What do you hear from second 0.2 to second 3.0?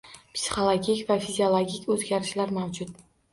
Psixologik va fiziologik oʻzgarishlar mavjud